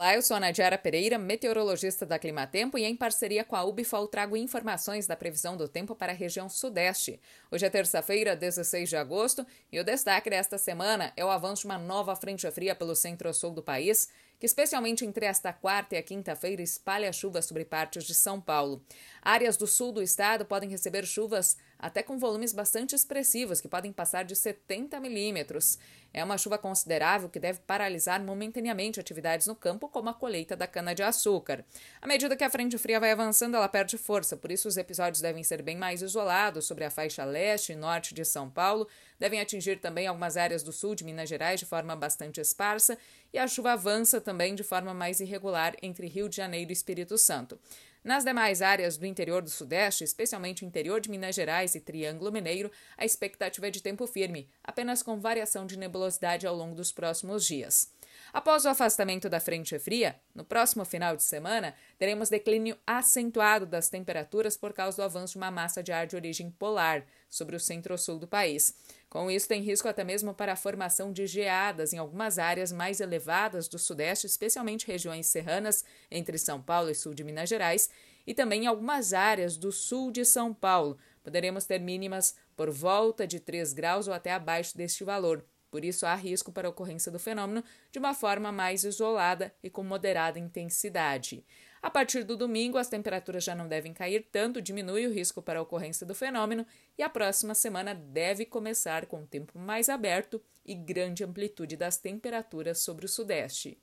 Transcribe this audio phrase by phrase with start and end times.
[0.00, 4.08] Olá, eu sou a Nadiara Pereira, meteorologista da Climatempo e em parceria com a Ubifol
[4.08, 7.20] trago informações da previsão do tempo para a região sudeste.
[7.50, 11.66] Hoje é terça-feira, 16 de agosto, e o destaque desta semana é o avanço de
[11.66, 14.08] uma nova frente fria pelo centro-sul do país,
[14.40, 18.82] que especialmente entre esta quarta e a quinta-feira espalha chuva sobre partes de São Paulo.
[19.20, 23.92] Áreas do sul do estado podem receber chuvas até com volumes bastante expressivos, que podem
[23.92, 25.78] passar de 70 milímetros.
[26.12, 30.66] É uma chuva considerável que deve paralisar momentaneamente atividades no campo, como a colheita da
[30.66, 31.64] cana-de-açúcar.
[32.02, 35.22] À medida que a frente fria vai avançando, ela perde força, por isso os episódios
[35.22, 39.40] devem ser bem mais isolados sobre a faixa leste e norte de São Paulo, devem
[39.40, 42.98] atingir também algumas áreas do sul de Minas Gerais de forma bastante esparsa,
[43.32, 47.18] e a chuva avança também de forma mais irregular entre Rio de Janeiro e Espírito
[47.18, 47.58] Santo.
[48.04, 52.30] Nas demais áreas do interior do Sudeste, especialmente o interior de Minas Gerais e Triângulo
[52.30, 56.92] Mineiro, a expectativa é de tempo firme, apenas com variação de nebulosidade ao longo dos
[56.92, 57.92] próximos dias.
[58.32, 63.88] Após o afastamento da frente fria, no próximo final de semana, teremos declínio acentuado das
[63.88, 67.60] temperaturas por causa do avanço de uma massa de ar de origem polar sobre o
[67.60, 68.74] centro-sul do país.
[69.08, 73.00] Com isso, tem risco até mesmo para a formação de geadas em algumas áreas mais
[73.00, 77.90] elevadas do Sudeste, especialmente regiões serranas entre São Paulo e sul de Minas Gerais,
[78.26, 80.96] e também em algumas áreas do sul de São Paulo.
[81.22, 85.44] Poderemos ter mínimas por volta de 3 graus ou até abaixo deste valor.
[85.70, 89.70] Por isso, há risco para a ocorrência do fenômeno de uma forma mais isolada e
[89.70, 91.44] com moderada intensidade.
[91.82, 95.58] A partir do domingo, as temperaturas já não devem cair tanto, diminui o risco para
[95.58, 96.66] a ocorrência do fenômeno,
[96.98, 101.96] e a próxima semana deve começar com o tempo mais aberto e grande amplitude das
[101.96, 103.78] temperaturas sobre o Sudeste.